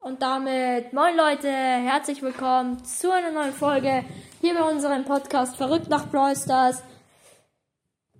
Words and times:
Und 0.00 0.22
damit, 0.22 0.92
moin 0.92 1.16
Leute, 1.16 1.48
herzlich 1.48 2.20
willkommen 2.20 2.84
zu 2.84 3.12
einer 3.12 3.30
neuen 3.30 3.52
Folge 3.52 4.04
hier 4.40 4.54
bei 4.54 4.62
unserem 4.62 5.04
Podcast 5.04 5.56
Verrückt 5.56 5.88
nach 5.88 6.10
Brawl 6.10 6.34
Stars. 6.34 6.82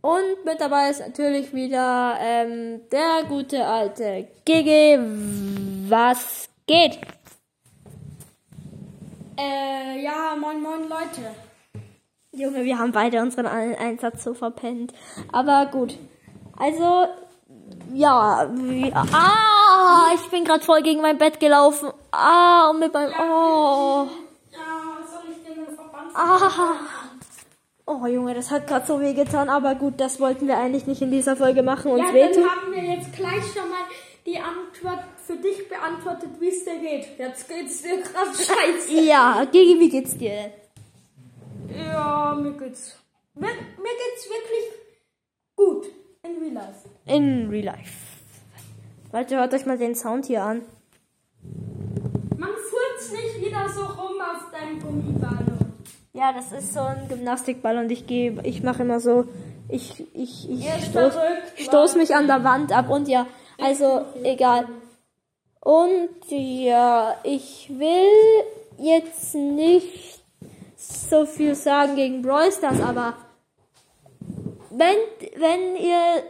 Und 0.00 0.44
mit 0.44 0.60
dabei 0.60 0.90
ist 0.90 1.00
natürlich 1.00 1.52
wieder 1.52 2.16
ähm, 2.20 2.80
der 2.90 3.24
gute 3.28 3.66
alte 3.66 4.28
Gigi. 4.44 4.98
Was 5.88 6.48
geht? 6.66 7.00
Äh, 9.36 10.02
ja, 10.02 10.36
moin 10.36 10.62
moin 10.62 10.88
Leute. 10.88 11.49
Junge, 12.32 12.64
wir 12.64 12.78
haben 12.78 12.92
beide 12.92 13.20
unseren 13.20 13.46
Ein- 13.46 13.74
Einsatz 13.76 14.22
so 14.24 14.34
verpennt. 14.34 14.92
Aber 15.32 15.66
gut. 15.66 15.96
Also, 16.56 17.06
ja. 17.92 18.48
Wie, 18.54 18.92
ah, 18.94 20.12
ich 20.14 20.30
bin 20.30 20.44
gerade 20.44 20.64
voll 20.64 20.82
gegen 20.82 21.00
mein 21.02 21.18
Bett 21.18 21.40
gelaufen. 21.40 21.90
Ah, 22.12 22.70
und 22.70 22.78
mit 22.80 22.92
meinem. 22.94 23.12
Oh. 23.18 24.06
Ja, 24.52 24.98
soll 25.10 25.22
ich 25.30 25.44
den 25.44 25.64
Verband 25.74 26.10
Ah. 26.14 26.76
Oh, 27.86 28.06
Junge, 28.06 28.34
das 28.34 28.52
hat 28.52 28.68
gerade 28.68 28.86
so 28.86 29.00
weh 29.00 29.14
getan. 29.14 29.48
Aber 29.48 29.74
gut, 29.74 29.94
das 29.98 30.20
wollten 30.20 30.46
wir 30.46 30.56
eigentlich 30.56 30.86
nicht 30.86 31.02
in 31.02 31.10
dieser 31.10 31.34
Folge 31.34 31.64
machen. 31.64 31.90
Uns 31.90 32.02
Ja, 32.06 32.14
wehtun. 32.14 32.44
dann 32.44 32.50
haben 32.50 32.72
wir 32.72 32.84
jetzt 32.96 33.12
gleich 33.12 33.42
schon 33.52 33.68
mal 33.68 33.80
die 34.24 34.38
Antwort 34.38 35.02
für 35.26 35.34
dich 35.34 35.68
beantwortet, 35.68 36.30
wie 36.38 36.48
es 36.50 36.64
dir 36.64 36.78
geht. 36.78 37.18
Jetzt 37.18 37.48
geht's 37.48 37.82
dir 37.82 38.00
krass 38.02 38.46
scheiße. 38.46 38.92
Ja, 39.00 39.44
Gigi, 39.50 39.80
wie 39.80 39.88
geht's 39.88 40.16
dir 40.16 40.30
denn? 40.30 40.52
Ja, 41.76 42.36
mir 42.40 42.52
geht's. 42.52 42.96
Mir, 43.34 43.48
mir 43.48 43.96
geht's 44.02 44.28
wirklich 44.28 44.64
gut. 45.56 45.86
In 46.22 46.42
Real 46.42 46.52
Life. 46.52 46.88
In 47.06 47.48
Real 47.48 47.64
Life. 47.64 48.10
Leute, 49.12 49.36
hört 49.36 49.54
euch 49.54 49.66
mal 49.66 49.78
den 49.78 49.94
Sound 49.94 50.26
hier 50.26 50.42
an. 50.42 50.62
Man 52.36 52.50
furzt 52.50 53.12
nicht 53.12 53.46
wieder 53.46 53.68
so 53.68 53.82
rum 53.82 54.20
auf 54.20 54.50
deinem 54.52 54.80
Gummiballon. 54.80 55.74
Ja, 56.12 56.32
das 56.32 56.52
ist 56.52 56.74
so 56.74 56.80
ein 56.80 57.08
Gymnastikball 57.08 57.78
und 57.78 57.90
ich 57.90 58.06
gehe, 58.06 58.40
ich 58.42 58.62
mache 58.62 58.82
immer 58.82 59.00
so, 59.00 59.26
ich, 59.68 60.06
ich, 60.14 60.50
ich 60.50 60.66
stoß, 60.84 61.14
verrückt, 61.14 61.60
stoß 61.60 61.96
mich 61.96 62.14
an 62.14 62.26
der 62.26 62.44
Wand 62.44 62.72
ab 62.72 62.90
und 62.90 63.08
ja, 63.08 63.26
also 63.58 64.04
egal. 64.22 64.66
Und 65.60 66.10
ja, 66.28 67.16
ich 67.22 67.70
will 67.76 68.08
jetzt 68.78 69.34
nicht 69.34 70.19
so 70.80 71.26
viel 71.26 71.54
sagen 71.54 71.94
gegen 71.96 72.22
Brawl 72.22 72.50
Stars, 72.50 72.80
aber 72.80 73.14
wenn, 74.70 74.96
wenn 75.36 75.76
ihr, 75.76 76.22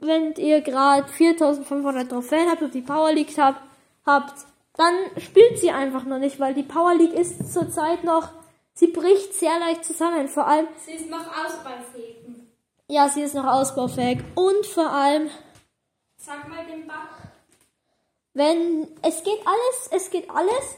wenn 0.00 0.32
ihr 0.34 0.60
gerade 0.62 1.06
4500 1.08 2.08
Trophäen 2.08 2.50
habt 2.50 2.62
und 2.62 2.74
die 2.74 2.82
Power 2.82 3.12
League 3.12 3.36
habt, 3.38 3.60
habt, 4.06 4.46
dann 4.76 4.94
spielt 5.18 5.58
sie 5.58 5.70
einfach 5.70 6.04
noch 6.04 6.18
nicht, 6.18 6.40
weil 6.40 6.54
die 6.54 6.62
Power 6.62 6.94
League 6.94 7.12
ist 7.12 7.52
zurzeit 7.52 8.04
noch, 8.04 8.30
sie 8.74 8.86
bricht 8.88 9.34
sehr 9.34 9.58
leicht 9.58 9.84
zusammen. 9.84 10.28
Vor 10.28 10.46
allem, 10.46 10.66
Sie 10.84 10.92
ist 10.92 11.10
noch 11.10 11.18
ausbaufähig. 11.18 12.16
ja, 12.88 13.08
sie 13.08 13.22
ist 13.22 13.34
noch 13.34 13.46
ausbaufähig 13.46 14.20
und 14.34 14.66
vor 14.66 14.90
allem, 14.90 15.28
Sag 16.16 16.48
mal 16.48 16.64
den 16.66 16.86
Bach. 16.86 17.08
wenn, 18.34 18.88
es 19.02 19.22
geht 19.22 19.40
alles, 19.44 19.88
es 20.02 20.10
geht 20.10 20.28
alles, 20.30 20.76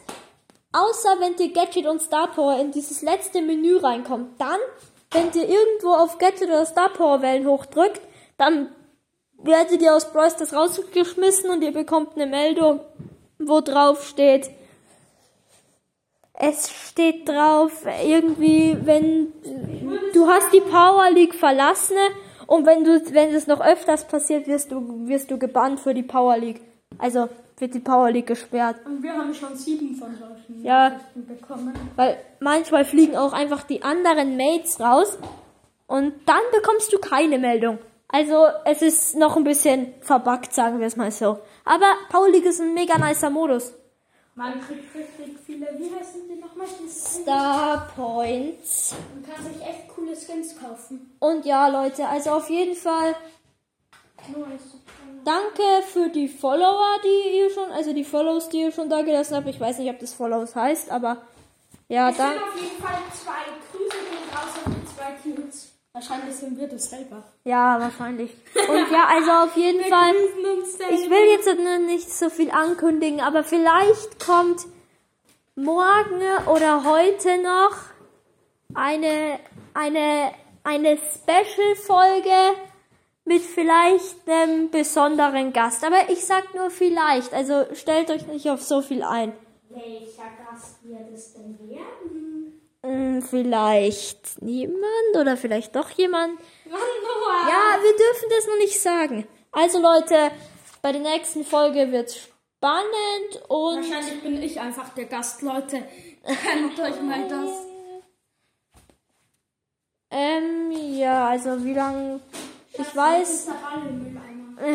außer 0.73 1.21
wenn 1.21 1.37
dir 1.37 1.53
Gadget 1.53 1.87
und 1.87 2.01
Star 2.01 2.29
Power 2.29 2.59
in 2.59 2.71
dieses 2.71 3.03
letzte 3.03 3.43
Menü 3.43 3.77
reinkommt. 3.79 4.41
Dann, 4.41 4.59
wenn 5.13 5.31
dir 5.31 5.49
irgendwo 5.49 5.91
auf 5.91 6.19
Gadget 6.19 6.49
oder 6.49 6.67
Star 6.67 6.91
Power 6.91 7.23
Wellen 7.23 7.47
hochdrückt, 7.47 8.01
dann 8.39 8.71
werdet 9.43 9.83
ihr 9.83 9.95
aus 9.95 10.13
Brawl 10.13 10.31
Stars 10.31 10.53
rausgeschmissen 10.53 11.51
und 11.51 11.63
ihr 11.63 11.73
bekommt 11.73 12.15
eine 12.15 12.27
Meldung, 12.27 12.81
wo 13.39 13.61
drauf 13.61 14.07
steht, 14.07 14.51
es 16.43 16.71
steht 16.71 17.29
drauf, 17.29 17.85
irgendwie, 18.03 18.77
wenn 18.85 19.33
du 20.15 20.27
hast 20.27 20.53
die 20.53 20.61
Power 20.61 21.11
League 21.11 21.35
verlassen 21.35 21.97
und 22.47 22.65
wenn 22.65 22.83
du, 22.83 22.99
wenn 23.13 23.35
es 23.35 23.47
noch 23.47 23.61
öfters 23.61 24.09
passiert, 24.09 24.47
wirst 24.47 24.73
du, 24.73 25.07
wirst 25.07 25.31
du 25.31 25.39
gebannt 25.39 25.81
für 25.81 25.93
die 25.93 26.03
Power 26.03 26.39
League. 26.39 26.63
Also 26.99 27.29
wird 27.61 27.75
die 27.75 27.81
Power 27.81 28.11
League 28.11 28.27
gesperrt. 28.27 28.77
Und 28.85 29.03
wir 29.03 29.13
haben 29.13 29.35
schon 29.35 29.57
sieben 29.57 29.95
von 29.95 30.15
solchen 30.17 30.63
Ja. 30.65 30.91
Nachrichten 30.91 31.27
bekommen. 31.27 31.75
Weil 31.97 32.19
manchmal 32.41 32.85
fliegen 32.85 33.17
auch 33.17 33.33
einfach 33.33 33.63
die 33.65 33.83
anderen 33.83 34.37
Mates 34.37 34.81
raus 34.81 35.19
und 35.87 36.15
dann 36.27 36.41
bekommst 36.53 36.93
du 36.93 36.99
keine 36.99 37.39
Meldung. 37.39 37.79
Also 38.09 38.47
es 38.65 38.83
ist 38.83 39.17
noch 39.17 39.37
ein 39.37 39.45
bisschen 39.45 39.95
verbuggt, 40.01 40.53
sagen 40.53 40.81
wir 40.81 40.87
es 40.87 40.97
mal 40.97 41.11
so. 41.11 41.39
Aber 41.65 41.87
Power 42.11 42.29
League 42.29 42.47
ist 42.47 42.61
ein 42.61 42.75
mega 42.75 42.99
nicer 42.99 43.31
Modus. 43.31 43.73
Man 44.35 44.61
kriegt 44.61 44.95
richtig 44.95 45.39
viele, 45.45 45.67
wie 45.77 45.95
heißen 45.95 46.23
die 46.29 46.41
nochmal? 46.41 46.67
Star 46.89 47.89
Points. 47.95 48.95
Man 49.15 49.23
kann 49.35 49.45
sich 49.45 49.61
echt 49.63 49.89
coole 49.95 50.17
Skins 50.17 50.59
kaufen. 50.59 51.15
Und 51.19 51.45
ja, 51.45 51.69
Leute, 51.69 52.09
also 52.09 52.31
auf 52.31 52.49
jeden 52.49 52.75
Fall 52.75 53.15
ist 54.57 54.75
danke 55.25 55.63
für 55.93 56.09
die 56.09 56.29
Follower, 56.29 56.97
die 57.05 57.39
ihr 57.39 57.51
schon, 57.51 57.71
also 57.71 57.93
die 57.93 58.05
Follows, 58.05 58.49
die 58.49 58.61
ihr 58.63 58.73
schon 58.73 58.89
da 58.89 59.03
gelassen 59.03 59.37
habt. 59.37 59.49
Ich 59.49 59.61
weiß 59.61 59.79
nicht, 59.79 59.91
ob 59.91 59.99
das 59.99 60.13
Follows 60.15 60.55
heißt, 60.55 60.91
aber 60.91 61.19
ja, 61.89 62.11
Es 62.11 62.17
sind 62.17 62.27
danke. 62.27 62.43
auf 62.45 62.61
jeden 62.61 62.83
Fall 62.83 62.99
zwei 63.13 63.43
Grüße 63.73 63.97
gehen 63.97 64.29
raus 64.35 64.55
an 64.65 64.75
die 64.75 64.97
zwei 64.97 65.13
Teams. 65.23 65.67
Wahrscheinlich 65.93 66.37
sind 66.37 66.59
wir 66.59 66.69
das 66.69 66.89
selber. 66.89 67.25
Ja, 67.45 67.81
wahrscheinlich. 67.81 68.31
Und 68.55 68.93
ja, 68.93 69.07
also 69.09 69.31
auf 69.33 69.57
jeden 69.57 69.83
Fall. 69.93 70.13
grüßen 70.13 70.59
uns. 70.61 70.75
Ich 71.03 71.11
will 71.11 71.31
jetzt 71.33 71.47
nur 71.59 71.79
nicht 71.79 72.13
so 72.13 72.31
viel 72.31 72.51
ankündigen, 72.53 73.21
aber 73.21 73.43
vielleicht 73.43 74.25
kommt 74.25 74.67
morgen 75.57 76.23
oder 76.47 76.85
heute 76.85 77.39
noch 77.43 77.73
eine, 78.75 79.41
eine, 79.75 80.31
eine 80.63 80.97
Special-Folge 80.97 82.55
mit 83.25 83.43
vielleicht 83.43 84.29
einem 84.29 84.71
besonderen 84.71 85.53
Gast. 85.53 85.85
Aber 85.85 86.09
ich 86.11 86.25
sag 86.25 86.55
nur 86.55 86.71
vielleicht, 86.71 87.33
also 87.33 87.67
stellt 87.75 88.11
euch 88.11 88.27
nicht 88.27 88.49
auf 88.51 88.63
so 88.63 88.83
viel 88.83 89.03
ein. 89.03 89.33
Welcher 89.69 90.31
Gast 90.51 90.79
wird 90.83 91.13
es 91.15 91.35
denn 91.35 91.59
werden? 91.69 92.61
Hm, 92.85 93.23
vielleicht 93.23 94.41
niemand 94.43 95.17
oder 95.19 95.37
vielleicht 95.37 95.77
doch 95.77 95.91
jemand. 95.91 96.39
Mann, 96.65 96.81
Noah. 96.81 97.49
Ja, 97.49 97.83
wir 97.83 97.97
dürfen 97.97 98.29
das 98.31 98.47
noch 98.47 98.57
nicht 98.59 98.81
sagen. 98.81 99.29
Also 99.53 99.81
Leute, 99.81 100.31
bei 100.83 100.93
der 100.93 101.03
nächsten 101.03 101.45
Folge 101.45 101.93
wird's 101.93 102.17
spannend 102.17 103.43
und 103.49 103.91
Wahrscheinlich 103.91 104.23
bin 104.23 104.43
ich 104.43 104.59
einfach 104.61 104.89
der 104.95 105.05
Gast, 105.07 105.43
Leute. 105.43 105.83
Kennt 106.25 106.79
euch 106.81 107.01
mal 107.03 107.29
das. 107.29 107.51
ähm, 110.11 110.71
ja, 110.97 111.29
also 111.29 111.65
wie 111.65 111.75
lang 111.75 112.21
ich 112.81 112.97
weiß, 112.97 113.49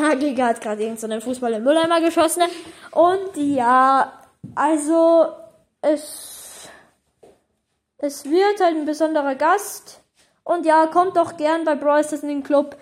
ja, 0.02 0.14
Giga 0.16 0.48
hat 0.48 0.62
gerade 0.62 0.84
irgend 0.84 1.00
so 1.00 1.08
einen 1.08 1.22
Fußball 1.22 1.54
im 1.54 1.64
Mülleimer 1.64 2.02
geschossen. 2.02 2.44
Und 2.92 3.36
ja, 3.36 4.12
also 4.56 5.28
es 5.82 6.36
es 8.06 8.26
wird 8.26 8.62
halt 8.62 8.76
ein 8.76 8.86
besonderer 8.86 9.36
Gast. 9.36 10.02
Und 10.44 10.66
ja, 10.66 10.88
kommt 10.88 11.16
doch 11.18 11.38
gern 11.38 11.66
bei 11.66 11.76
Brawl 11.76 12.04
Stars 12.04 12.24
in 12.24 12.30
den 12.30 12.44
Club. 12.44 12.76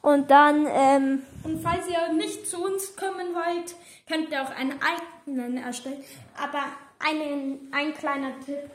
und 0.02 0.32
dann, 0.32 0.66
ähm, 0.70 1.24
Und 1.44 1.62
falls 1.62 1.88
ihr 1.88 2.14
nicht 2.14 2.48
zu 2.48 2.64
uns 2.64 2.96
kommen 2.96 3.34
wollt, 3.34 3.76
könnt 4.08 4.32
ihr 4.32 4.42
auch 4.42 4.52
einen 4.52 4.80
eigenen 4.82 5.58
erstellen. 5.58 6.04
Aber 6.42 6.64
einen, 7.00 7.72
ein 7.72 7.94
kleiner 7.94 8.32
Tipp. 8.46 8.70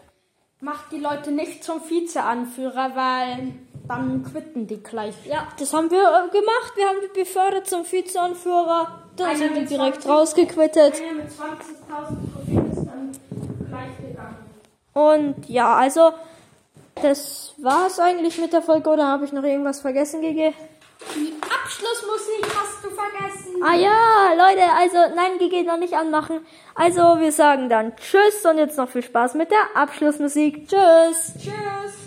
Macht 0.61 0.93
die 0.93 0.99
Leute 0.99 1.33
nicht 1.33 1.65
zum 1.65 1.81
Vizeanführer, 1.81 2.93
weil 2.95 3.53
dann 3.89 4.23
quitten 4.23 4.67
die 4.69 4.81
gleich. 4.81 5.15
ja, 5.27 5.49
das 5.59 5.73
haben 5.75 5.91
wir 5.91 6.03
äh, 6.03 6.29
gemacht. 6.31 6.73
Wir 6.77 6.87
haben 6.87 6.99
die 7.03 7.21
befördert 7.21 7.67
zum 7.67 7.85
Vizeanführer. 7.91 9.03
Dann 9.17 9.27
Einer 9.27 9.39
sind 9.39 9.57
die 9.57 9.67
direkt 9.67 10.03
20 10.03 10.11
rausgequittet. 10.11 11.01
Einer 11.01 11.15
mit 11.15 11.31
20.000 11.31 12.33
Trophäen 12.33 12.71
ist 12.71 12.87
dann 12.87 13.13
gleich 13.69 14.09
gegangen. 14.09 14.37
Und 14.93 15.49
ja, 15.49 15.75
also, 15.75 16.13
das 16.97 17.55
war's 17.59 17.99
eigentlich 17.99 18.39
mit 18.39 18.53
der 18.53 18.63
Folge. 18.63 18.91
Oder 18.91 19.07
habe 19.07 19.25
ich 19.25 19.33
noch 19.33 19.45
irgendwas 19.45 19.81
vergessen, 19.81 20.21
Gigi? 20.21 20.53
Die 21.17 21.35
Abschlussmusik 21.41 22.45
hast 22.57 22.85
du 22.85 22.91
vergessen. 22.91 23.63
Ah 23.63 23.75
ja, 23.75 24.35
Leute, 24.35 24.63
also 24.73 25.15
nein, 25.15 25.39
GG 25.39 25.65
noch 25.65 25.79
nicht 25.79 25.95
anmachen. 25.95 26.47
Also 26.75 27.21
wir 27.21 27.33
sagen 27.33 27.69
dann 27.69 27.97
Tschüss 27.97 28.45
und 28.45 28.59
jetzt 28.59 28.79
noch 28.79 28.89
viel 28.89 29.03
Spaß 29.03 29.35
mit 29.35 29.51
der 29.51 29.65
Abschlussmusik. 29.75 30.69
Tschüss. 30.69 31.35
Tschüss. 31.39 32.02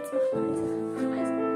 Jetzt 0.00 0.12
noch 0.14 0.32
eine 0.32 0.56
Sache. 0.56 1.20
Also, 1.20 1.49